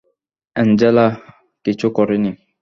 [0.55, 1.05] Angela
[1.65, 2.31] কিচ্ছু করেনি!